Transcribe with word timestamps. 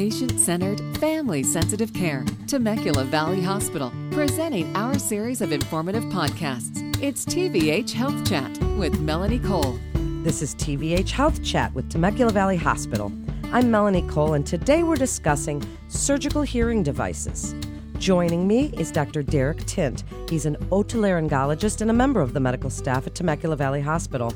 patient 0.00 0.40
centered, 0.40 0.80
family 0.96 1.42
sensitive 1.42 1.92
care. 1.92 2.24
Temecula 2.46 3.04
Valley 3.04 3.42
Hospital, 3.42 3.92
presenting 4.10 4.74
our 4.74 4.98
series 4.98 5.42
of 5.42 5.52
informative 5.52 6.04
podcasts. 6.04 6.80
It's 7.02 7.26
TVH 7.26 7.92
Health 7.92 8.26
Chat 8.26 8.50
with 8.78 8.98
Melanie 9.00 9.38
Cole. 9.38 9.78
This 10.22 10.40
is 10.40 10.54
TVH 10.54 11.10
Health 11.10 11.44
Chat 11.44 11.74
with 11.74 11.90
Temecula 11.90 12.32
Valley 12.32 12.56
Hospital. 12.56 13.12
I'm 13.52 13.70
Melanie 13.70 14.08
Cole, 14.08 14.32
and 14.32 14.46
today 14.46 14.84
we're 14.84 14.96
discussing 14.96 15.62
surgical 15.88 16.40
hearing 16.40 16.82
devices. 16.82 17.54
Joining 17.98 18.46
me 18.48 18.72
is 18.78 18.90
Dr. 18.90 19.22
Derrick 19.22 19.66
Tint. 19.66 20.04
He's 20.30 20.46
an 20.46 20.56
otolaryngologist 20.70 21.82
and 21.82 21.90
a 21.90 21.94
member 21.94 22.22
of 22.22 22.32
the 22.32 22.40
medical 22.40 22.70
staff 22.70 23.06
at 23.06 23.14
Temecula 23.14 23.54
Valley 23.54 23.82
Hospital. 23.82 24.32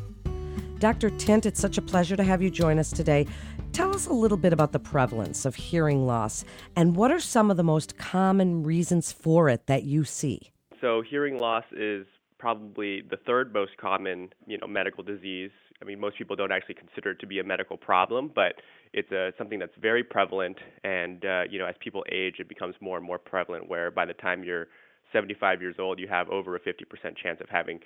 Dr. 0.84 1.08
Tint, 1.08 1.46
it's 1.46 1.60
such 1.60 1.78
a 1.78 1.82
pleasure 1.82 2.14
to 2.14 2.22
have 2.22 2.42
you 2.42 2.50
join 2.50 2.78
us 2.78 2.90
today. 2.90 3.26
Tell 3.75 3.93
us 3.93 4.06
a 4.06 4.12
little 4.12 4.37
bit 4.37 4.52
about 4.52 4.70
the 4.70 4.78
prevalence 4.78 5.45
of 5.45 5.56
hearing 5.56 6.06
loss 6.06 6.45
and 6.77 6.95
what 6.95 7.10
are 7.10 7.19
some 7.19 7.51
of 7.51 7.56
the 7.56 7.64
most 7.64 7.98
common 7.98 8.62
reasons 8.62 9.10
for 9.10 9.48
it 9.48 9.66
that 9.66 9.83
you 9.83 10.05
see? 10.05 10.52
So, 10.80 11.02
hearing 11.02 11.38
loss 11.41 11.64
is 11.73 12.06
probably 12.38 13.02
the 13.10 13.16
third 13.27 13.52
most 13.52 13.77
common, 13.77 14.33
you 14.47 14.59
know, 14.59 14.69
medical 14.69 15.02
disease. 15.02 15.50
I 15.83 15.87
mean, 15.87 15.98
most 15.98 16.16
people 16.16 16.37
don't 16.37 16.52
actually 16.52 16.77
consider 16.77 17.10
it 17.10 17.19
to 17.19 17.27
be 17.27 17.41
a 17.41 17.45
medical 17.45 17.77
problem, 17.77 18.30
but 18.33 18.55
it's 18.92 19.10
a, 19.10 19.33
something 19.37 19.59
that's 19.59 19.75
very 19.83 20.05
prevalent. 20.05 20.59
And 20.84 21.25
uh, 21.25 21.42
you 21.50 21.59
know, 21.59 21.66
as 21.66 21.75
people 21.80 22.05
age, 22.12 22.36
it 22.38 22.48
becomes 22.48 22.77
more 22.80 22.97
and 22.97 23.05
more 23.05 23.19
prevalent. 23.19 23.69
Where 23.69 23.91
by 23.91 24.05
the 24.05 24.14
time 24.14 24.45
you're 24.45 24.69
75 25.12 25.61
years 25.61 25.77
old, 25.80 25.98
you 25.98 26.06
have 26.06 26.28
over 26.28 26.55
a 26.55 26.61
50% 26.61 27.16
chance 27.20 27.41
of 27.41 27.48
having 27.48 27.80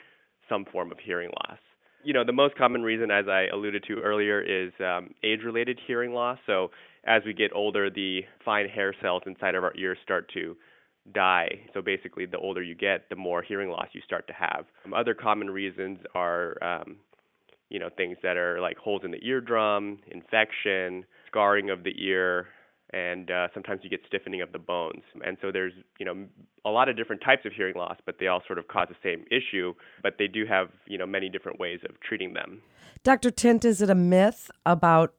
some 0.50 0.66
form 0.66 0.92
of 0.92 0.98
hearing 0.98 1.30
loss 1.30 1.59
you 2.05 2.12
know, 2.12 2.25
the 2.25 2.33
most 2.33 2.57
common 2.57 2.83
reason, 2.83 3.11
as 3.11 3.27
I 3.29 3.47
alluded 3.52 3.84
to 3.88 4.01
earlier, 4.01 4.41
is 4.41 4.73
um, 4.80 5.15
age-related 5.23 5.80
hearing 5.87 6.12
loss. 6.12 6.39
So 6.47 6.70
as 7.05 7.23
we 7.25 7.33
get 7.33 7.51
older, 7.55 7.91
the 7.91 8.23
fine 8.45 8.69
hair 8.69 8.95
cells 9.00 9.22
inside 9.27 9.55
of 9.55 9.64
our 9.64 9.75
ears 9.77 9.98
start 10.03 10.31
to 10.34 10.56
die. 11.14 11.61
So 11.75 11.83
basically, 11.83 12.27
the 12.27 12.39
older 12.39 12.62
you 12.62 12.75
get, 12.75 13.09
the 13.09 13.17
more 13.17 13.42
hearing 13.42 13.70
loss 13.70 13.89
you 13.92 14.00
start 14.05 14.27
to 14.28 14.33
have. 14.34 14.67
Um, 14.84 14.95
other 14.95 15.14
common 15.14 15.50
reasons 15.50 15.98
are, 16.14 16.56
um, 16.62 16.97
you 17.70 17.78
know, 17.78 17.89
things 17.97 18.17
that 18.22 18.37
are 18.37 18.61
like 18.61 18.77
holes 18.77 19.03
in 19.05 19.11
the 19.11 19.25
eardrum, 19.25 19.98
infection, 20.09 21.05
scarring 21.27 21.70
of 21.70 21.83
the 21.84 21.94
ear, 21.97 22.48
and 22.91 23.31
uh, 23.31 23.48
sometimes 23.53 23.81
you 23.83 23.91
get 23.91 24.00
stiffening 24.06 24.41
of 24.41 24.53
the 24.53 24.58
bones. 24.58 25.03
And 25.25 25.36
so 25.41 25.50
there's 25.53 25.72
you 25.98 26.06
know 26.06 26.27
a 26.64 26.70
lot 26.70 26.89
of 26.89 26.97
different 26.97 27.22
types 27.22 27.44
of 27.44 27.53
hearing 27.53 27.75
loss, 27.77 27.97
but 28.06 28.17
they 28.19 28.27
all 28.28 28.42
sort 28.47 28.58
of 28.58 28.69
cause 28.69 28.89
the 28.89 28.97
same 29.03 29.25
issue. 29.31 29.75
But 30.03 30.14
they 30.19 30.27
do 30.27 30.47
have 30.47 30.69
you 30.86 30.98
know 30.98 31.06
many 31.06 31.28
different 31.28 31.59
ways 31.59 31.81
of 31.89 32.00
treating 32.00 32.34
them. 32.34 32.62
Dr. 33.05 33.31
Tint, 33.31 33.64
is 33.64 33.81
it 33.81 33.91
a 33.91 33.94
myth 33.94 34.50
about 34.66 35.14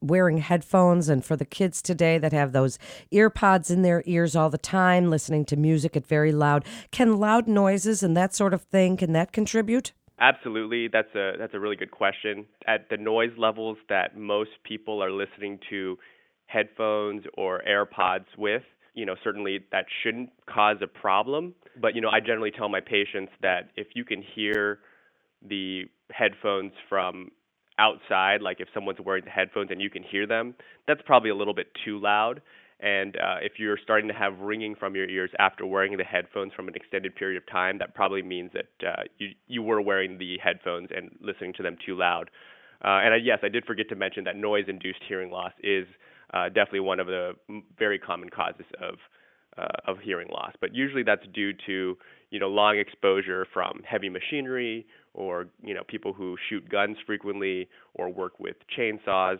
wearing 0.00 0.38
headphones 0.38 1.08
and 1.08 1.24
for 1.24 1.36
the 1.36 1.44
kids 1.44 1.82
today 1.82 2.18
that 2.18 2.32
have 2.32 2.52
those 2.52 2.78
ear 3.10 3.28
pods 3.30 3.70
in 3.70 3.82
their 3.82 4.02
ears 4.06 4.36
all 4.36 4.50
the 4.50 4.58
time 4.58 5.10
listening 5.10 5.44
to 5.44 5.56
music 5.56 5.96
at 5.96 6.06
very 6.06 6.30
loud 6.30 6.64
can 6.92 7.16
loud 7.16 7.48
noises 7.48 8.02
and 8.02 8.16
that 8.16 8.32
sort 8.34 8.54
of 8.54 8.62
thing 8.62 8.96
can 8.96 9.12
that 9.12 9.32
contribute 9.32 9.92
absolutely 10.20 10.86
that's 10.86 11.12
a 11.16 11.32
that's 11.36 11.54
a 11.54 11.58
really 11.58 11.74
good 11.74 11.90
question 11.90 12.46
at 12.66 12.88
the 12.90 12.96
noise 12.96 13.32
levels 13.36 13.76
that 13.88 14.16
most 14.16 14.50
people 14.62 15.02
are 15.02 15.10
listening 15.10 15.58
to 15.68 15.98
headphones 16.48 17.22
or 17.34 17.62
AirPods 17.66 18.26
with, 18.36 18.66
you 18.94 19.06
know, 19.06 19.14
certainly 19.22 19.60
that 19.70 19.84
shouldn't 20.02 20.30
cause 20.46 20.78
a 20.82 20.86
problem. 20.88 21.54
But, 21.80 21.94
you 21.94 22.00
know, 22.00 22.10
I 22.10 22.20
generally 22.20 22.50
tell 22.50 22.68
my 22.68 22.80
patients 22.80 23.32
that 23.40 23.70
if 23.76 23.88
you 23.94 24.04
can 24.04 24.20
hear 24.34 24.80
the 25.46 25.84
headphones 26.10 26.72
from 26.88 27.30
outside, 27.78 28.42
like 28.42 28.58
if 28.60 28.68
someone's 28.74 28.98
wearing 28.98 29.24
the 29.24 29.30
headphones 29.30 29.70
and 29.70 29.80
you 29.80 29.90
can 29.90 30.02
hear 30.02 30.26
them, 30.26 30.54
that's 30.88 31.02
probably 31.06 31.30
a 31.30 31.36
little 31.36 31.54
bit 31.54 31.68
too 31.84 32.00
loud. 32.00 32.42
And 32.80 33.16
uh, 33.16 33.38
if 33.42 33.52
you're 33.58 33.78
starting 33.82 34.08
to 34.08 34.14
have 34.14 34.38
ringing 34.38 34.74
from 34.74 34.94
your 34.94 35.08
ears 35.08 35.30
after 35.38 35.66
wearing 35.66 35.96
the 35.96 36.04
headphones 36.04 36.52
from 36.54 36.68
an 36.68 36.74
extended 36.74 37.14
period 37.14 37.36
of 37.36 37.46
time, 37.50 37.78
that 37.78 37.94
probably 37.94 38.22
means 38.22 38.50
that 38.52 38.88
uh, 38.88 39.02
you 39.18 39.28
you 39.48 39.62
were 39.62 39.80
wearing 39.80 40.18
the 40.18 40.38
headphones 40.42 40.88
and 40.96 41.10
listening 41.20 41.52
to 41.54 41.62
them 41.62 41.76
too 41.84 41.96
loud. 41.96 42.30
Uh, 42.84 43.02
and 43.02 43.14
I, 43.14 43.16
yes, 43.16 43.40
I 43.42 43.48
did 43.48 43.64
forget 43.64 43.88
to 43.88 43.96
mention 43.96 44.22
that 44.24 44.36
noise-induced 44.36 45.02
hearing 45.08 45.30
loss 45.32 45.52
is 45.62 45.86
uh, 46.32 46.48
definitely 46.48 46.80
one 46.80 47.00
of 47.00 47.06
the 47.06 47.32
very 47.78 47.98
common 47.98 48.28
causes 48.30 48.66
of 48.80 48.94
uh, 49.56 49.90
of 49.90 49.98
hearing 49.98 50.28
loss. 50.28 50.52
But 50.60 50.74
usually 50.74 51.02
that's 51.02 51.26
due 51.34 51.52
to 51.66 51.96
you 52.30 52.40
know 52.40 52.48
long 52.48 52.78
exposure 52.78 53.46
from 53.52 53.82
heavy 53.88 54.08
machinery 54.08 54.86
or 55.14 55.48
you 55.62 55.74
know 55.74 55.82
people 55.88 56.12
who 56.12 56.36
shoot 56.48 56.68
guns 56.68 56.96
frequently 57.06 57.68
or 57.94 58.08
work 58.08 58.38
with 58.38 58.56
chainsaws. 58.76 59.38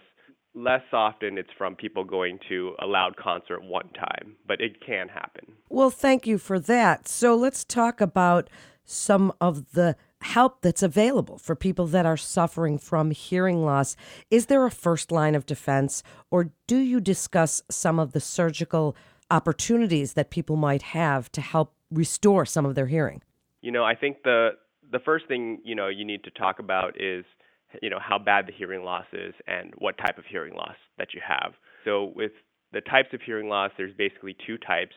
Less 0.55 0.83
often 0.93 1.39
it's 1.39 1.51
from 1.57 1.77
people 1.77 2.05
going 2.05 2.39
to 2.49 2.75
a 2.81 2.87
loud 2.87 3.17
concert 3.17 3.63
one 3.63 3.91
time, 3.91 4.35
but 4.47 4.61
it 4.61 4.85
can 4.85 5.09
happen. 5.09 5.53
Well, 5.69 5.91
thank 5.91 6.27
you 6.27 6.39
for 6.39 6.59
that. 6.59 7.07
So 7.07 7.37
let's 7.37 7.65
talk 7.65 8.01
about 8.01 8.49
some 8.85 9.33
of 9.41 9.73
the 9.73 9.95
help 10.23 10.63
that's 10.63 10.83
available 10.83 11.39
for 11.39 11.55
people 11.55 11.87
that 11.87 12.07
are 12.07 12.17
suffering 12.17 12.79
from 12.79 13.11
hearing 13.11 13.65
loss. 13.65 13.97
Is 14.31 14.47
there 14.47 14.65
a 14.65 14.71
first 14.71 15.13
line 15.13 15.35
of 15.35 15.47
defense, 15.47 16.03
or 16.31 16.51
do 16.67 16.79
you 16.79 17.01
discuss 17.01 17.63
some 17.71 17.99
of 17.99 18.13
the 18.13 18.21
surgical 18.21 18.97
opportunities 19.31 20.15
that 20.15 20.31
people 20.31 20.57
might 20.57 20.83
have 20.83 21.31
to 21.33 21.41
help 21.41 21.75
restore 21.91 22.45
some 22.45 22.67
of 22.67 22.75
their 22.75 22.87
hearing? 22.87 23.23
You 23.61 23.73
know, 23.73 23.85
I 23.85 23.95
think 23.95 24.23
the 24.25 24.51
the 24.91 24.99
first 25.01 25.27
thing 25.29 25.61
you 25.65 25.75
know 25.75 25.89
you 25.89 26.05
need 26.05 26.25
to 26.25 26.31
talk 26.31 26.59
about 26.59 27.01
is 27.01 27.25
you 27.83 27.91
know 27.91 27.99
how 28.01 28.19
bad 28.19 28.47
the 28.47 28.53
hearing 28.53 28.83
loss 28.83 29.07
is 29.13 29.35
and 29.47 29.75
what 29.79 29.99
type 29.99 30.19
of 30.19 30.25
hearing 30.25 30.55
loss 30.55 30.77
that 30.97 31.09
you 31.15 31.21
have. 31.27 31.53
So 31.85 32.13
with 32.15 32.33
the 32.73 32.81
types 32.81 33.09
of 33.13 33.21
hearing 33.25 33.49
loss, 33.49 33.71
there's 33.77 33.95
basically 33.97 34.37
two 34.47 34.59
types 34.59 34.95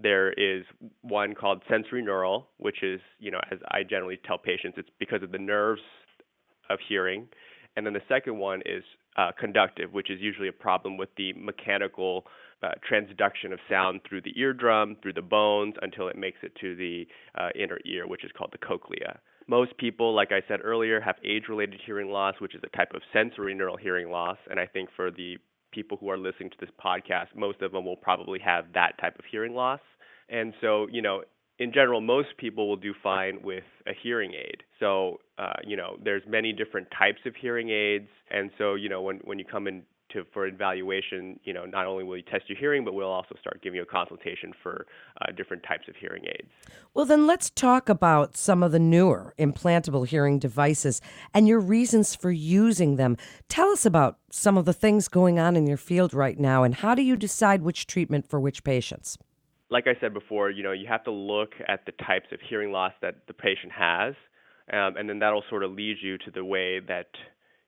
there 0.00 0.32
is 0.32 0.64
one 1.02 1.34
called 1.34 1.62
sensorineural, 1.70 2.44
which 2.58 2.82
is, 2.82 3.00
you 3.18 3.30
know, 3.30 3.40
as 3.50 3.58
I 3.70 3.82
generally 3.82 4.18
tell 4.24 4.38
patients, 4.38 4.76
it's 4.78 4.90
because 4.98 5.22
of 5.22 5.32
the 5.32 5.38
nerves 5.38 5.82
of 6.70 6.78
hearing. 6.88 7.28
And 7.76 7.84
then 7.84 7.92
the 7.92 8.02
second 8.08 8.38
one 8.38 8.62
is 8.64 8.82
uh, 9.16 9.30
conductive, 9.38 9.92
which 9.92 10.10
is 10.10 10.20
usually 10.20 10.48
a 10.48 10.52
problem 10.52 10.96
with 10.96 11.08
the 11.16 11.32
mechanical 11.34 12.24
uh, 12.62 12.70
transduction 12.90 13.52
of 13.52 13.58
sound 13.68 14.00
through 14.08 14.22
the 14.22 14.38
eardrum, 14.38 14.96
through 15.02 15.12
the 15.12 15.22
bones, 15.22 15.74
until 15.82 16.08
it 16.08 16.16
makes 16.16 16.38
it 16.42 16.52
to 16.60 16.74
the 16.76 17.06
uh, 17.36 17.48
inner 17.54 17.78
ear, 17.84 18.06
which 18.06 18.24
is 18.24 18.30
called 18.36 18.50
the 18.52 18.58
cochlea. 18.58 19.18
Most 19.46 19.76
people, 19.78 20.14
like 20.14 20.30
I 20.30 20.42
said 20.46 20.60
earlier, 20.62 21.00
have 21.00 21.16
age 21.24 21.44
related 21.48 21.80
hearing 21.84 22.10
loss, 22.10 22.34
which 22.38 22.54
is 22.54 22.60
a 22.64 22.76
type 22.76 22.92
of 22.94 23.02
sensorineural 23.14 23.78
hearing 23.80 24.10
loss. 24.10 24.36
And 24.50 24.60
I 24.60 24.66
think 24.66 24.90
for 24.94 25.10
the 25.10 25.38
people 25.70 25.96
who 26.00 26.08
are 26.10 26.18
listening 26.18 26.50
to 26.50 26.56
this 26.60 26.70
podcast, 26.84 27.26
most 27.36 27.62
of 27.62 27.72
them 27.72 27.84
will 27.84 27.96
probably 27.96 28.38
have 28.40 28.66
that 28.74 28.98
type 29.00 29.18
of 29.18 29.24
hearing 29.30 29.54
loss. 29.54 29.80
And 30.28 30.52
so, 30.60 30.86
you 30.90 31.02
know, 31.02 31.22
in 31.58 31.72
general, 31.72 32.00
most 32.00 32.28
people 32.38 32.68
will 32.68 32.76
do 32.76 32.94
fine 33.02 33.40
with 33.42 33.64
a 33.86 33.92
hearing 34.02 34.32
aid. 34.34 34.62
So, 34.78 35.18
uh, 35.38 35.54
you 35.64 35.76
know, 35.76 35.96
there's 36.02 36.22
many 36.28 36.52
different 36.52 36.88
types 36.96 37.18
of 37.26 37.34
hearing 37.34 37.70
aids, 37.70 38.08
and 38.30 38.50
so, 38.58 38.74
you 38.74 38.88
know, 38.88 39.02
when 39.02 39.18
when 39.24 39.38
you 39.38 39.44
come 39.44 39.66
in 39.66 39.82
to 40.10 40.24
for 40.32 40.46
evaluation, 40.46 41.38
you 41.44 41.52
know, 41.52 41.64
not 41.64 41.86
only 41.86 42.04
will 42.04 42.12
we 42.12 42.22
test 42.22 42.48
your 42.48 42.58
hearing, 42.58 42.84
but 42.84 42.94
we'll 42.94 43.10
also 43.10 43.34
start 43.40 43.62
giving 43.62 43.76
you 43.76 43.82
a 43.82 43.86
consultation 43.86 44.52
for 44.62 44.86
uh, 45.20 45.32
different 45.32 45.62
types 45.62 45.88
of 45.88 45.96
hearing 45.96 46.24
aids. 46.24 46.48
Well, 46.94 47.04
then 47.04 47.26
let's 47.26 47.50
talk 47.50 47.88
about 47.88 48.36
some 48.36 48.62
of 48.62 48.72
the 48.72 48.78
newer 48.78 49.34
implantable 49.38 50.06
hearing 50.06 50.38
devices 50.38 51.00
and 51.34 51.46
your 51.46 51.60
reasons 51.60 52.14
for 52.14 52.30
using 52.30 52.96
them. 52.96 53.16
Tell 53.48 53.70
us 53.70 53.84
about 53.86 54.18
some 54.30 54.56
of 54.56 54.64
the 54.64 54.72
things 54.72 55.08
going 55.08 55.38
on 55.38 55.56
in 55.56 55.66
your 55.66 55.76
field 55.76 56.14
right 56.14 56.38
now, 56.38 56.62
and 56.62 56.74
how 56.74 56.94
do 56.94 57.02
you 57.02 57.16
decide 57.16 57.62
which 57.62 57.86
treatment 57.86 58.28
for 58.28 58.40
which 58.40 58.64
patients? 58.64 59.18
Like 59.70 59.86
I 59.86 60.00
said 60.00 60.14
before, 60.14 60.50
you 60.50 60.62
know, 60.62 60.72
you 60.72 60.86
have 60.88 61.04
to 61.04 61.10
look 61.10 61.52
at 61.66 61.84
the 61.84 61.92
types 61.92 62.28
of 62.32 62.40
hearing 62.48 62.72
loss 62.72 62.92
that 63.02 63.26
the 63.26 63.34
patient 63.34 63.72
has, 63.72 64.14
um, 64.72 64.96
and 64.96 65.08
then 65.08 65.18
that'll 65.18 65.44
sort 65.50 65.62
of 65.62 65.72
lead 65.72 65.96
you 66.02 66.16
to 66.18 66.30
the 66.30 66.44
way 66.44 66.80
that 66.80 67.08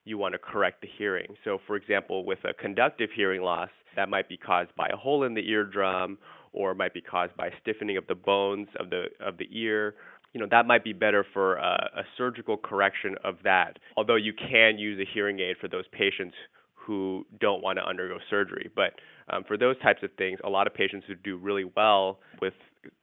you 0.04 0.18
want 0.18 0.32
to 0.32 0.38
correct 0.38 0.80
the 0.80 0.88
hearing. 0.98 1.34
So, 1.44 1.58
for 1.66 1.76
example, 1.76 2.24
with 2.24 2.38
a 2.44 2.54
conductive 2.54 3.10
hearing 3.14 3.42
loss, 3.42 3.70
that 3.96 4.08
might 4.08 4.28
be 4.28 4.36
caused 4.36 4.74
by 4.76 4.88
a 4.92 4.96
hole 4.96 5.24
in 5.24 5.34
the 5.34 5.48
eardrum 5.48 6.18
or 6.52 6.74
might 6.74 6.94
be 6.94 7.00
caused 7.00 7.36
by 7.36 7.50
stiffening 7.60 7.96
of 7.96 8.06
the 8.06 8.14
bones 8.14 8.68
of 8.78 8.90
the 8.90 9.04
of 9.20 9.36
the 9.38 9.48
ear. 9.52 9.94
You 10.32 10.40
know, 10.40 10.46
that 10.50 10.66
might 10.66 10.84
be 10.84 10.92
better 10.92 11.26
for 11.32 11.56
a, 11.56 11.90
a 11.96 12.02
surgical 12.16 12.56
correction 12.56 13.16
of 13.24 13.36
that. 13.42 13.78
Although 13.96 14.16
you 14.16 14.32
can 14.32 14.78
use 14.78 14.98
a 15.00 15.12
hearing 15.12 15.40
aid 15.40 15.56
for 15.60 15.68
those 15.68 15.84
patients 15.92 16.34
who 16.74 17.26
don't 17.40 17.62
want 17.62 17.78
to 17.78 17.84
undergo 17.84 18.18
surgery. 18.30 18.70
But 18.74 18.94
um, 19.28 19.44
for 19.46 19.56
those 19.56 19.76
types 19.80 20.02
of 20.02 20.10
things, 20.16 20.38
a 20.44 20.48
lot 20.48 20.66
of 20.66 20.74
patients 20.74 21.04
who 21.06 21.14
do 21.14 21.36
really 21.36 21.64
well 21.76 22.20
with 22.40 22.54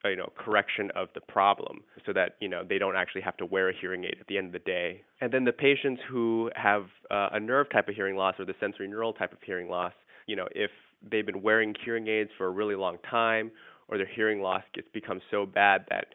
you 0.05 0.15
know 0.15 0.31
correction 0.37 0.89
of 0.95 1.09
the 1.13 1.21
problem 1.21 1.81
so 2.05 2.13
that 2.13 2.35
you 2.39 2.47
know 2.47 2.63
they 2.67 2.77
don't 2.77 2.95
actually 2.95 3.21
have 3.21 3.37
to 3.37 3.45
wear 3.45 3.69
a 3.69 3.73
hearing 3.79 4.03
aid 4.03 4.17
at 4.19 4.27
the 4.27 4.37
end 4.37 4.47
of 4.47 4.53
the 4.53 4.59
day. 4.59 5.01
And 5.21 5.31
then 5.31 5.43
the 5.45 5.51
patients 5.51 6.01
who 6.09 6.49
have 6.55 6.85
uh, 7.11 7.29
a 7.33 7.39
nerve 7.39 7.69
type 7.71 7.87
of 7.87 7.95
hearing 7.95 8.15
loss 8.15 8.35
or 8.39 8.45
the 8.45 8.53
sensorineural 8.53 9.17
type 9.17 9.31
of 9.31 9.39
hearing 9.45 9.69
loss 9.69 9.93
you 10.25 10.35
know 10.35 10.47
if 10.53 10.71
they've 11.11 11.25
been 11.25 11.41
wearing 11.41 11.75
hearing 11.83 12.07
aids 12.07 12.29
for 12.37 12.47
a 12.47 12.51
really 12.51 12.75
long 12.75 12.97
time 13.09 13.51
or 13.87 13.97
their 13.97 14.07
hearing 14.07 14.41
loss 14.41 14.63
gets 14.73 14.87
become 14.93 15.21
so 15.31 15.45
bad 15.45 15.85
that 15.89 16.07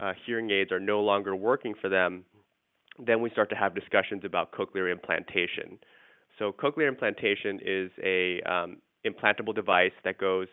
uh, 0.00 0.12
hearing 0.26 0.50
aids 0.50 0.72
are 0.72 0.80
no 0.80 1.00
longer 1.00 1.36
working 1.36 1.74
for 1.80 1.88
them 1.88 2.24
then 3.06 3.20
we 3.20 3.30
start 3.30 3.48
to 3.50 3.56
have 3.56 3.74
discussions 3.74 4.22
about 4.24 4.52
cochlear 4.52 4.90
implantation. 4.90 5.78
So 6.38 6.52
cochlear 6.52 6.88
implantation 6.88 7.60
is 7.64 7.90
a 8.02 8.40
um, 8.42 8.78
implantable 9.06 9.54
device 9.54 9.92
that 10.04 10.18
goes 10.18 10.48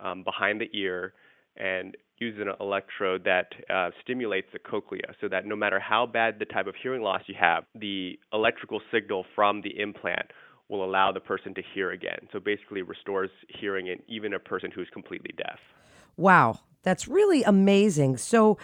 um, 0.00 0.24
behind 0.24 0.60
the 0.60 0.68
ear 0.72 1.14
and 1.56 1.96
use 2.18 2.38
an 2.40 2.48
electrode 2.60 3.24
that 3.24 3.48
uh, 3.68 3.90
stimulates 4.02 4.46
the 4.52 4.58
cochlea 4.58 5.14
so 5.20 5.28
that 5.28 5.44
no 5.44 5.56
matter 5.56 5.80
how 5.80 6.06
bad 6.06 6.38
the 6.38 6.44
type 6.44 6.66
of 6.66 6.74
hearing 6.80 7.02
loss 7.02 7.22
you 7.26 7.34
have, 7.38 7.64
the 7.74 8.18
electrical 8.32 8.80
signal 8.92 9.24
from 9.34 9.60
the 9.62 9.78
implant 9.80 10.30
will 10.68 10.84
allow 10.84 11.12
the 11.12 11.20
person 11.20 11.52
to 11.54 11.62
hear 11.74 11.90
again. 11.90 12.28
So 12.32 12.38
basically 12.38 12.82
restores 12.82 13.30
hearing 13.48 13.88
in 13.88 13.98
even 14.08 14.32
a 14.34 14.38
person 14.38 14.70
who's 14.74 14.88
completely 14.92 15.34
deaf. 15.36 15.58
Wow, 16.16 16.60
that's 16.82 17.08
really 17.08 17.42
amazing. 17.42 18.16
So, 18.16 18.58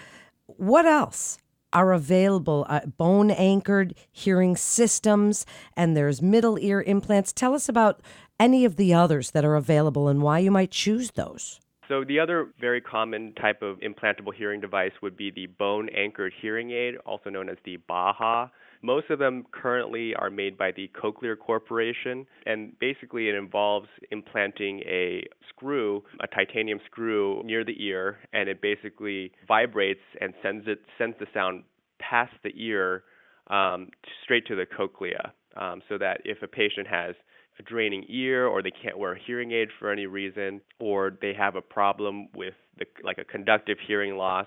what 0.47 0.87
else? 0.87 1.39
Are 1.71 1.93
available 1.93 2.65
uh, 2.67 2.87
bone 2.87 3.31
anchored 3.31 3.95
hearing 4.11 4.57
systems, 4.57 5.45
and 5.77 5.95
there's 5.95 6.23
middle 6.23 6.59
ear 6.59 6.81
implants. 6.81 7.31
Tell 7.31 7.53
us 7.53 7.69
about 7.69 8.01
any 8.41 8.65
of 8.65 8.77
the 8.77 8.95
others 8.95 9.33
that 9.33 9.45
are 9.45 9.55
available 9.55 10.09
and 10.09 10.23
why 10.23 10.39
you 10.39 10.51
might 10.51 10.71
choose 10.71 11.11
those. 11.11 11.61
So, 11.89 12.05
the 12.05 12.21
other 12.21 12.49
very 12.61 12.83
common 12.83 13.33
type 13.35 13.63
of 13.63 13.79
implantable 13.79 14.35
hearing 14.37 14.61
device 14.61 14.93
would 15.03 15.17
be 15.17 15.31
the 15.31 15.47
bone 15.47 15.89
anchored 15.97 16.35
hearing 16.41 16.71
aid, 16.71 16.97
also 17.07 17.31
known 17.31 17.49
as 17.49 17.57
the 17.65 17.79
BAHA. 17.89 18.51
Most 18.83 19.11
of 19.11 19.19
them 19.19 19.47
currently 19.51 20.15
are 20.15 20.31
made 20.31 20.57
by 20.59 20.71
the 20.71 20.91
Cochlear 20.95 21.37
Corporation, 21.37 22.27
and 22.47 22.79
basically 22.79 23.29
it 23.29 23.35
involves 23.35 23.89
implanting 24.11 24.81
a 24.81 25.27
screw, 25.49 26.05
a 26.21 26.27
titanium 26.29 26.79
screw, 26.87 27.43
near 27.45 27.65
the 27.65 27.83
ear, 27.83 28.19
and 28.33 28.49
it 28.49 28.61
basically 28.61 29.33
vibrates 29.49 30.03
and 30.21 30.35
sends 30.43 30.69
it 30.69 30.81
sends 30.99 31.17
the 31.19 31.27
sound 31.33 31.65
past 31.99 32.33
the 32.45 32.53
ear 32.55 33.03
um, 33.49 33.89
straight 34.23 34.47
to 34.47 34.55
the 34.55 34.67
cochlea, 34.67 35.33
um, 35.57 35.81
so 35.89 35.97
that 35.99 36.21
if 36.25 36.43
a 36.43 36.47
patient 36.47 36.87
has 36.87 37.15
a 37.59 37.63
draining 37.63 38.05
ear 38.09 38.47
or 38.47 38.63
they 38.63 38.71
can't 38.71 38.99
wear 38.99 39.13
a 39.13 39.19
hearing 39.19 39.53
aid 39.53 39.69
for 39.79 39.91
any 39.91 40.07
reason 40.07 40.61
or 40.79 41.13
they 41.21 41.35
have 41.35 41.57
a 41.57 41.61
problem 41.61 42.29
with 42.35 42.55
the, 42.79 42.87
like 43.05 43.19
a 43.19 43.25
conductive 43.25 43.79
hearing 43.87 44.17
loss 44.17 44.47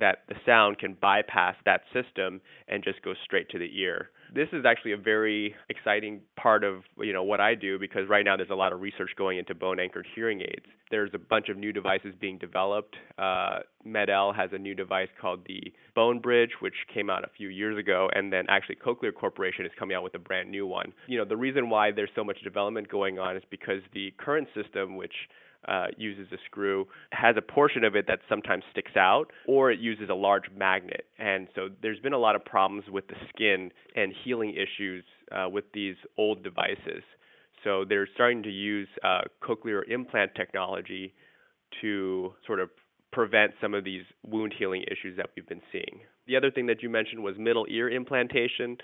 that 0.00 0.18
the 0.28 0.34
sound 0.46 0.78
can 0.78 0.96
bypass 1.00 1.54
that 1.64 1.82
system 1.92 2.40
and 2.68 2.82
just 2.84 3.02
go 3.02 3.14
straight 3.24 3.48
to 3.50 3.58
the 3.58 3.68
ear. 3.78 4.10
This 4.34 4.48
is 4.52 4.64
actually 4.66 4.92
a 4.92 4.98
very 4.98 5.54
exciting 5.70 6.20
part 6.36 6.62
of 6.62 6.82
you 6.98 7.14
know 7.14 7.22
what 7.22 7.40
I 7.40 7.54
do 7.54 7.78
because 7.78 8.08
right 8.08 8.24
now 8.24 8.36
there's 8.36 8.50
a 8.50 8.54
lot 8.54 8.72
of 8.74 8.80
research 8.80 9.10
going 9.16 9.38
into 9.38 9.54
bone 9.54 9.80
anchored 9.80 10.06
hearing 10.14 10.42
aids. 10.42 10.66
There's 10.90 11.10
a 11.14 11.18
bunch 11.18 11.48
of 11.48 11.56
new 11.56 11.72
devices 11.72 12.14
being 12.20 12.38
developed. 12.38 12.96
Uh, 13.18 13.60
MED-EL 13.84 14.32
has 14.32 14.50
a 14.52 14.58
new 14.58 14.74
device 14.74 15.08
called 15.20 15.40
the 15.46 15.72
Bone 15.94 16.18
Bridge, 16.18 16.50
which 16.60 16.74
came 16.92 17.08
out 17.10 17.24
a 17.24 17.30
few 17.36 17.48
years 17.48 17.78
ago, 17.78 18.08
and 18.14 18.32
then 18.32 18.44
actually 18.48 18.76
Cochlear 18.76 19.14
Corporation 19.14 19.64
is 19.64 19.72
coming 19.78 19.96
out 19.96 20.02
with 20.02 20.14
a 20.14 20.18
brand 20.18 20.50
new 20.50 20.66
one. 20.66 20.92
You 21.06 21.18
know 21.18 21.24
the 21.24 21.36
reason 21.36 21.70
why 21.70 21.90
there's 21.90 22.10
so 22.14 22.24
much 22.24 22.38
development 22.42 22.88
going 22.88 23.18
on 23.18 23.36
is 23.36 23.42
because 23.50 23.80
the 23.94 24.12
current 24.18 24.48
system, 24.54 24.96
which 24.96 25.14
uh, 25.68 25.86
uses 25.96 26.26
a 26.32 26.36
screw 26.46 26.86
has 27.12 27.36
a 27.36 27.42
portion 27.42 27.84
of 27.84 27.94
it 27.94 28.06
that 28.08 28.20
sometimes 28.28 28.64
sticks 28.70 28.96
out, 28.96 29.26
or 29.46 29.70
it 29.70 29.78
uses 29.78 30.08
a 30.08 30.14
large 30.14 30.44
magnet. 30.56 31.04
And 31.18 31.48
so 31.54 31.68
there's 31.82 32.00
been 32.00 32.12
a 32.12 32.18
lot 32.18 32.36
of 32.36 32.44
problems 32.44 32.84
with 32.90 33.06
the 33.08 33.16
skin 33.28 33.70
and 33.94 34.12
healing 34.24 34.54
issues 34.54 35.04
uh, 35.30 35.48
with 35.48 35.64
these 35.72 35.96
old 36.16 36.42
devices. 36.42 37.02
So 37.64 37.84
they're 37.88 38.08
starting 38.14 38.42
to 38.44 38.50
use 38.50 38.88
uh, 39.04 39.22
cochlear 39.42 39.82
implant 39.88 40.34
technology 40.34 41.12
to 41.80 42.32
sort 42.46 42.60
of 42.60 42.70
prevent 43.12 43.52
some 43.60 43.74
of 43.74 43.84
these 43.84 44.02
wound 44.26 44.54
healing 44.58 44.82
issues 44.82 45.16
that 45.16 45.30
we've 45.34 45.48
been 45.48 45.62
seeing. 45.72 46.00
The 46.26 46.36
other 46.36 46.50
thing 46.50 46.66
that 46.66 46.82
you 46.82 46.90
mentioned 46.90 47.22
was 47.22 47.36
middle 47.38 47.66
ear 47.68 47.88
implantation. 47.90 48.76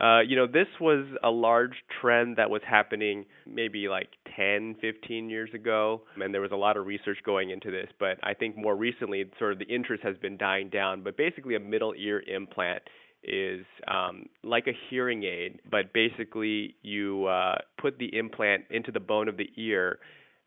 Uh, 0.00 0.20
you 0.20 0.34
know, 0.34 0.46
this 0.46 0.66
was 0.80 1.06
a 1.22 1.30
large 1.30 1.74
trend 2.00 2.36
that 2.36 2.50
was 2.50 2.62
happening 2.68 3.24
maybe 3.46 3.86
like 3.88 4.08
10, 4.36 4.76
15 4.80 5.30
years 5.30 5.50
ago, 5.54 6.02
and 6.16 6.34
there 6.34 6.40
was 6.40 6.50
a 6.50 6.56
lot 6.56 6.76
of 6.76 6.86
research 6.86 7.18
going 7.24 7.50
into 7.50 7.70
this. 7.70 7.88
But 8.00 8.18
I 8.22 8.34
think 8.34 8.56
more 8.56 8.74
recently, 8.74 9.24
sort 9.38 9.52
of 9.52 9.58
the 9.60 9.72
interest 9.72 10.02
has 10.02 10.16
been 10.18 10.36
dying 10.36 10.68
down. 10.68 11.02
But 11.02 11.16
basically, 11.16 11.54
a 11.54 11.60
middle 11.60 11.94
ear 11.96 12.22
implant 12.26 12.82
is 13.22 13.64
um, 13.86 14.26
like 14.42 14.66
a 14.66 14.72
hearing 14.90 15.22
aid, 15.22 15.60
but 15.70 15.92
basically, 15.92 16.74
you 16.82 17.26
uh, 17.26 17.56
put 17.80 17.98
the 17.98 18.18
implant 18.18 18.64
into 18.70 18.90
the 18.90 19.00
bone 19.00 19.28
of 19.28 19.36
the 19.36 19.48
ear 19.56 19.98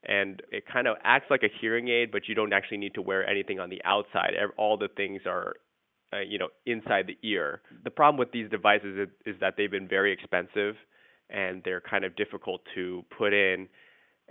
and 0.04 0.42
it 0.52 0.64
kind 0.72 0.88
of 0.88 0.96
acts 1.04 1.26
like 1.30 1.44
a 1.44 1.50
hearing 1.60 1.90
aid, 1.90 2.12
but 2.12 2.28
you 2.28 2.36
don't 2.36 2.54
actually 2.54 2.78
need 2.78 2.94
to 2.94 3.02
wear 3.02 3.28
anything 3.28 3.60
on 3.60 3.70
the 3.70 3.82
outside. 3.84 4.32
All 4.56 4.78
the 4.78 4.88
things 4.96 5.22
are 5.26 5.56
uh, 6.14 6.20
you 6.20 6.38
know, 6.38 6.50
inside 6.66 7.08
the 7.08 7.18
ear. 7.28 7.62
The 7.84 7.92
problem 7.92 8.18
with 8.18 8.32
these 8.32 8.50
devices 8.50 8.98
is, 8.98 9.36
is 9.36 9.40
that 9.42 9.56
they've 9.58 9.72
been 9.72 9.88
very 9.88 10.12
expensive 10.14 10.76
and 11.30 11.62
they're 11.66 11.82
kind 11.82 12.06
of 12.06 12.16
difficult 12.16 12.62
to 12.76 13.04
put 13.18 13.34
in 13.34 13.68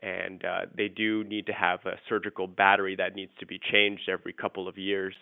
and 0.03 0.45
uh, 0.45 0.61
they 0.77 0.89
do 0.89 1.25
need 1.25 1.47
to 1.47 1.53
have 1.53 1.81
a 1.87 1.97
surgical 2.09 2.47
battery 2.47 2.97
that 2.97 3.15
needs 3.15 3.33
to 3.41 3.47
be 3.47 3.59
changed 3.73 4.09
every 4.09 4.33
couple 4.33 4.69
of 4.69 4.77
years. 4.77 5.15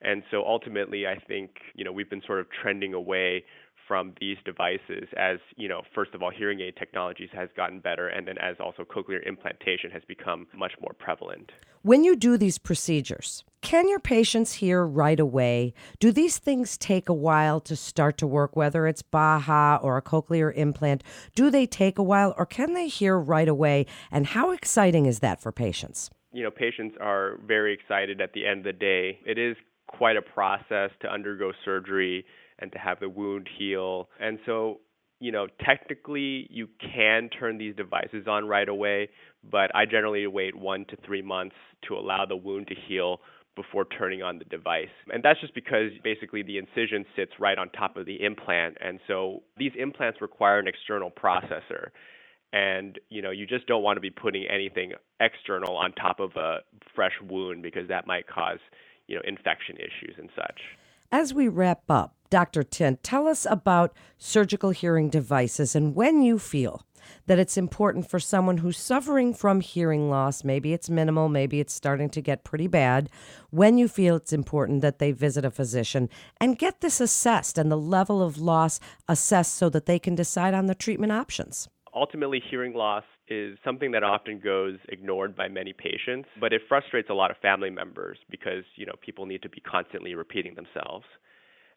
And 0.00 0.22
so 0.30 0.44
ultimately, 0.46 1.06
I 1.06 1.16
think 1.16 1.50
you 1.74 1.84
know 1.84 1.92
we've 1.92 2.10
been 2.10 2.22
sort 2.26 2.40
of 2.40 2.46
trending 2.62 2.94
away 2.94 3.44
from 3.86 4.14
these 4.20 4.36
devices 4.44 5.08
as 5.16 5.38
you 5.56 5.68
know 5.68 5.82
first 5.94 6.14
of 6.14 6.22
all 6.22 6.30
hearing 6.30 6.60
aid 6.60 6.74
technologies 6.76 7.30
has 7.32 7.48
gotten 7.56 7.80
better 7.80 8.08
and 8.08 8.26
then 8.26 8.38
as 8.38 8.56
also 8.60 8.84
cochlear 8.84 9.26
implantation 9.26 9.90
has 9.90 10.02
become 10.06 10.46
much 10.56 10.72
more 10.80 10.92
prevalent. 10.98 11.52
When 11.82 12.02
you 12.02 12.16
do 12.16 12.36
these 12.36 12.58
procedures 12.58 13.44
can 13.60 13.88
your 13.88 13.98
patients 13.98 14.54
hear 14.54 14.84
right 14.84 15.18
away? 15.18 15.72
Do 15.98 16.12
these 16.12 16.36
things 16.36 16.76
take 16.76 17.08
a 17.08 17.14
while 17.14 17.60
to 17.60 17.74
start 17.74 18.18
to 18.18 18.26
work 18.26 18.56
whether 18.56 18.86
it's 18.86 19.00
baha 19.00 19.78
or 19.82 19.96
a 19.96 20.02
cochlear 20.02 20.54
implant? 20.54 21.02
Do 21.34 21.50
they 21.50 21.64
take 21.64 21.98
a 21.98 22.02
while 22.02 22.34
or 22.36 22.44
can 22.44 22.74
they 22.74 22.88
hear 22.88 23.18
right 23.18 23.48
away? 23.48 23.86
And 24.10 24.26
how 24.26 24.50
exciting 24.50 25.06
is 25.06 25.20
that 25.20 25.40
for 25.40 25.50
patients? 25.50 26.10
You 26.32 26.42
know 26.42 26.50
patients 26.50 26.96
are 27.00 27.38
very 27.46 27.72
excited 27.72 28.20
at 28.20 28.32
the 28.32 28.44
end 28.44 28.60
of 28.60 28.64
the 28.64 28.72
day. 28.72 29.20
It 29.24 29.38
is 29.38 29.56
quite 29.86 30.16
a 30.16 30.22
process 30.22 30.90
to 31.00 31.08
undergo 31.10 31.52
surgery 31.64 32.24
and 32.64 32.72
to 32.72 32.78
have 32.78 32.98
the 32.98 33.08
wound 33.08 33.48
heal. 33.58 34.08
And 34.18 34.38
so, 34.46 34.80
you 35.20 35.30
know, 35.30 35.46
technically 35.64 36.48
you 36.50 36.68
can 36.80 37.28
turn 37.28 37.58
these 37.58 37.76
devices 37.76 38.26
on 38.26 38.48
right 38.48 38.68
away, 38.68 39.10
but 39.48 39.70
I 39.74 39.84
generally 39.84 40.26
wait 40.26 40.56
one 40.56 40.86
to 40.86 40.96
three 41.06 41.22
months 41.22 41.54
to 41.88 41.94
allow 41.94 42.24
the 42.26 42.36
wound 42.36 42.66
to 42.68 42.74
heal 42.88 43.20
before 43.54 43.84
turning 43.84 44.22
on 44.22 44.38
the 44.38 44.44
device. 44.46 44.88
And 45.12 45.22
that's 45.22 45.40
just 45.40 45.54
because 45.54 45.90
basically 46.02 46.42
the 46.42 46.58
incision 46.58 47.04
sits 47.14 47.32
right 47.38 47.56
on 47.56 47.68
top 47.70 47.96
of 47.96 48.06
the 48.06 48.16
implant. 48.24 48.78
And 48.80 48.98
so 49.06 49.42
these 49.56 49.72
implants 49.78 50.20
require 50.20 50.58
an 50.58 50.66
external 50.66 51.10
processor. 51.10 51.90
And 52.52 52.98
you 53.10 53.22
know, 53.22 53.30
you 53.30 53.46
just 53.46 53.66
don't 53.66 53.82
want 53.82 53.96
to 53.96 54.00
be 54.00 54.10
putting 54.10 54.46
anything 54.46 54.92
external 55.20 55.76
on 55.76 55.92
top 55.92 56.18
of 56.18 56.30
a 56.36 56.58
fresh 56.94 57.12
wound 57.28 57.62
because 57.62 57.88
that 57.88 58.06
might 58.06 58.26
cause, 58.26 58.58
you 59.06 59.16
know, 59.16 59.22
infection 59.24 59.76
issues 59.76 60.16
and 60.18 60.30
such. 60.34 60.60
As 61.16 61.32
we 61.32 61.46
wrap 61.46 61.88
up, 61.88 62.16
Dr. 62.28 62.64
Tint, 62.64 63.04
tell 63.04 63.28
us 63.28 63.46
about 63.48 63.94
surgical 64.18 64.70
hearing 64.70 65.10
devices 65.10 65.76
and 65.76 65.94
when 65.94 66.22
you 66.22 66.40
feel 66.40 66.84
that 67.26 67.38
it's 67.38 67.56
important 67.56 68.10
for 68.10 68.18
someone 68.18 68.56
who's 68.56 68.76
suffering 68.76 69.32
from 69.32 69.60
hearing 69.60 70.10
loss, 70.10 70.42
maybe 70.42 70.72
it's 70.72 70.90
minimal, 70.90 71.28
maybe 71.28 71.60
it's 71.60 71.72
starting 71.72 72.10
to 72.10 72.20
get 72.20 72.42
pretty 72.42 72.66
bad, 72.66 73.08
when 73.50 73.78
you 73.78 73.86
feel 73.86 74.16
it's 74.16 74.32
important 74.32 74.80
that 74.82 74.98
they 74.98 75.12
visit 75.12 75.44
a 75.44 75.52
physician 75.52 76.08
and 76.40 76.58
get 76.58 76.80
this 76.80 77.00
assessed 77.00 77.58
and 77.58 77.70
the 77.70 77.78
level 77.78 78.20
of 78.20 78.38
loss 78.38 78.80
assessed 79.06 79.54
so 79.54 79.68
that 79.68 79.86
they 79.86 80.00
can 80.00 80.16
decide 80.16 80.52
on 80.52 80.66
the 80.66 80.74
treatment 80.74 81.12
options. 81.12 81.68
Ultimately, 81.94 82.42
hearing 82.50 82.74
loss 82.74 83.04
is 83.28 83.58
something 83.64 83.92
that 83.92 84.02
often 84.02 84.38
goes 84.38 84.78
ignored 84.88 85.34
by 85.34 85.48
many 85.48 85.72
patients, 85.72 86.28
but 86.40 86.52
it 86.52 86.62
frustrates 86.68 87.08
a 87.10 87.14
lot 87.14 87.30
of 87.30 87.36
family 87.38 87.70
members 87.70 88.18
because, 88.30 88.64
you 88.76 88.84
know, 88.84 88.92
people 89.00 89.24
need 89.26 89.42
to 89.42 89.48
be 89.48 89.60
constantly 89.60 90.14
repeating 90.14 90.54
themselves. 90.54 91.06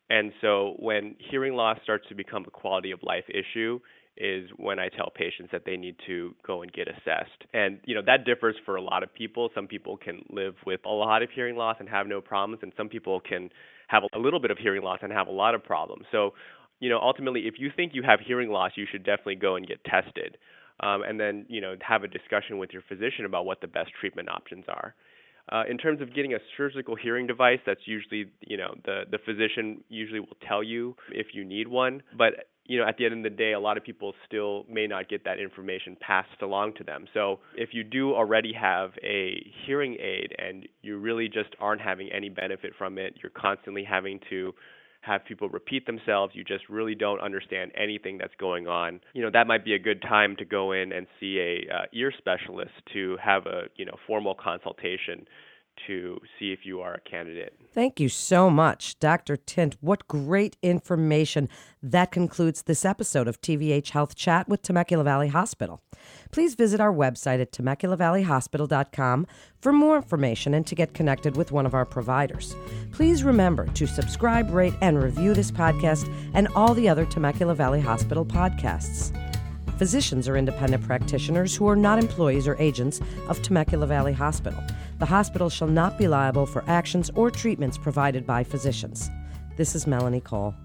And 0.09 0.31
so 0.41 0.75
when 0.79 1.15
hearing 1.19 1.53
loss 1.53 1.79
starts 1.83 2.05
to 2.09 2.15
become 2.15 2.45
a 2.47 2.51
quality 2.51 2.91
of 2.91 3.01
life 3.03 3.25
issue 3.29 3.79
is 4.17 4.49
when 4.57 4.79
I 4.79 4.89
tell 4.89 5.11
patients 5.13 5.49
that 5.51 5.63
they 5.65 5.77
need 5.77 5.95
to 6.07 6.33
go 6.45 6.63
and 6.63 6.73
get 6.73 6.87
assessed. 6.87 7.43
And 7.53 7.79
you 7.85 7.93
know, 7.93 8.01
that 8.05 8.25
differs 8.25 8.55
for 8.65 8.75
a 8.75 8.81
lot 8.81 9.03
of 9.03 9.13
people. 9.13 9.49
Some 9.53 9.67
people 9.67 9.95
can 9.95 10.23
live 10.29 10.55
with 10.65 10.81
a 10.85 10.89
lot 10.89 11.21
of 11.21 11.29
hearing 11.29 11.55
loss 11.55 11.77
and 11.79 11.87
have 11.87 12.07
no 12.07 12.19
problems 12.19 12.59
and 12.63 12.73
some 12.75 12.89
people 12.89 13.19
can 13.19 13.49
have 13.87 14.03
a 14.13 14.19
little 14.19 14.39
bit 14.39 14.51
of 14.51 14.57
hearing 14.57 14.81
loss 14.81 14.99
and 15.01 15.13
have 15.13 15.27
a 15.27 15.31
lot 15.31 15.55
of 15.55 15.63
problems. 15.63 16.05
So, 16.11 16.31
you 16.79 16.89
know, 16.89 16.99
ultimately 16.99 17.41
if 17.41 17.55
you 17.57 17.69
think 17.75 17.93
you 17.93 18.03
have 18.03 18.19
hearing 18.19 18.49
loss, 18.49 18.71
you 18.75 18.85
should 18.91 19.05
definitely 19.05 19.35
go 19.35 19.55
and 19.55 19.67
get 19.67 19.83
tested 19.83 20.37
um, 20.79 21.03
and 21.03 21.19
then 21.19 21.45
you 21.49 21.61
know 21.61 21.75
have 21.81 22.03
a 22.03 22.07
discussion 22.07 22.57
with 22.57 22.71
your 22.71 22.83
physician 22.87 23.25
about 23.25 23.45
what 23.45 23.61
the 23.61 23.67
best 23.67 23.91
treatment 23.99 24.29
options 24.29 24.65
are. 24.67 24.93
Uh, 25.49 25.63
in 25.69 25.77
terms 25.77 26.01
of 26.01 26.13
getting 26.13 26.33
a 26.33 26.39
surgical 26.57 26.95
hearing 26.95 27.25
device, 27.25 27.59
that's 27.65 27.81
usually 27.85 28.25
you 28.41 28.57
know 28.57 28.75
the 28.85 29.03
the 29.09 29.17
physician 29.25 29.83
usually 29.89 30.19
will 30.19 30.37
tell 30.47 30.61
you 30.61 30.95
if 31.11 31.27
you 31.33 31.45
need 31.45 31.67
one, 31.67 32.03
but 32.17 32.47
you 32.65 32.77
know 32.77 32.85
at 32.85 32.97
the 32.97 33.05
end 33.05 33.13
of 33.13 33.23
the 33.23 33.35
day, 33.35 33.53
a 33.53 33.59
lot 33.59 33.77
of 33.77 33.83
people 33.83 34.13
still 34.25 34.65
may 34.69 34.87
not 34.87 35.07
get 35.07 35.23
that 35.23 35.39
information 35.39 35.95
passed 36.01 36.41
along 36.41 36.73
to 36.73 36.83
them. 36.83 37.05
So 37.13 37.39
if 37.55 37.69
you 37.71 37.85
do 37.85 38.13
already 38.13 38.51
have 38.53 38.91
a 39.01 39.41
hearing 39.65 39.95
aid 40.01 40.35
and 40.37 40.67
you 40.81 40.97
really 40.97 41.29
just 41.29 41.55
aren't 41.61 41.81
having 41.81 42.11
any 42.11 42.27
benefit 42.27 42.73
from 42.77 42.97
it, 42.97 43.15
you're 43.23 43.31
constantly 43.31 43.85
having 43.85 44.19
to 44.29 44.53
have 45.07 45.25
people 45.25 45.49
repeat 45.49 45.85
themselves, 45.85 46.35
you 46.35 46.43
just 46.43 46.67
really 46.69 46.95
don't 46.95 47.21
understand 47.21 47.71
anything 47.75 48.17
that's 48.17 48.35
going 48.39 48.67
on, 48.67 48.99
you 49.13 49.21
know, 49.21 49.31
that 49.31 49.47
might 49.47 49.63
be 49.65 49.73
a 49.73 49.79
good 49.79 50.01
time 50.01 50.35
to 50.37 50.45
go 50.45 50.73
in 50.73 50.91
and 50.91 51.07
see 51.19 51.39
a 51.39 51.73
uh, 51.73 51.85
ear 51.93 52.11
specialist 52.17 52.73
to 52.93 53.17
have 53.23 53.45
a, 53.45 53.63
you 53.77 53.85
know, 53.85 53.95
formal 54.05 54.35
consultation 54.35 55.25
to 55.85 56.19
see 56.39 56.51
if 56.51 56.59
you 56.63 56.81
are 56.81 56.95
a 56.95 57.09
candidate. 57.09 57.53
Thank 57.73 57.99
you 57.99 58.09
so 58.09 58.49
much, 58.49 58.99
Dr. 58.99 59.37
Tint. 59.37 59.77
What 59.81 60.07
great 60.07 60.57
information. 60.61 61.47
That 61.83 62.11
concludes 62.11 62.63
this 62.63 62.83
episode 62.83 63.27
of 63.27 63.39
TVH 63.41 63.91
Health 63.91 64.15
Chat 64.15 64.49
with 64.49 64.61
Temecula 64.61 65.03
Valley 65.03 65.27
Hospital. 65.27 65.81
Please 66.31 66.55
visit 66.55 66.79
our 66.79 66.93
website 66.93 67.41
at 67.41 67.51
TemeculaValleyHospital.com 67.51 69.27
for 69.61 69.71
more 69.71 69.97
information 69.97 70.53
and 70.53 70.65
to 70.65 70.75
get 70.75 70.93
connected 70.93 71.37
with 71.37 71.51
one 71.51 71.65
of 71.65 71.73
our 71.73 71.85
providers. 71.85 72.55
Please 72.91 73.23
remember 73.23 73.67
to 73.67 73.87
subscribe, 73.87 74.49
rate, 74.51 74.73
and 74.81 75.01
review 75.01 75.33
this 75.33 75.51
podcast 75.51 76.11
and 76.33 76.47
all 76.55 76.73
the 76.73 76.89
other 76.89 77.05
Temecula 77.05 77.55
Valley 77.55 77.81
Hospital 77.81 78.25
podcasts. 78.25 79.13
Physicians 79.77 80.27
are 80.27 80.35
independent 80.35 80.83
practitioners 80.83 81.55
who 81.55 81.67
are 81.67 81.75
not 81.75 81.99
employees 81.99 82.47
or 82.47 82.55
agents 82.59 82.99
of 83.29 83.39
Temecula 83.43 83.85
Valley 83.85 84.13
Hospital. 84.13 84.63
The 84.99 85.05
hospital 85.05 85.49
shall 85.49 85.67
not 85.67 85.99
be 85.99 86.07
liable 86.07 86.47
for 86.47 86.63
actions 86.67 87.11
or 87.13 87.29
treatments 87.29 87.77
provided 87.77 88.25
by 88.25 88.43
physicians. 88.43 89.11
This 89.55 89.75
is 89.75 89.85
Melanie 89.85 90.21
Cole. 90.21 90.55